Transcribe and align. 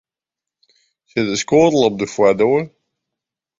Sit 1.09 1.25
de 1.31 1.35
skoattel 1.41 1.81
op 1.89 1.95
de 2.01 2.07
foardoar? 2.13 2.63